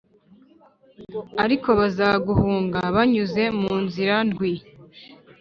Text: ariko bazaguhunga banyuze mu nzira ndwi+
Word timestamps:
ariko 1.43 1.69
bazaguhunga 1.79 2.79
banyuze 2.95 3.43
mu 3.59 3.73
nzira 3.83 4.15
ndwi+ 4.27 4.51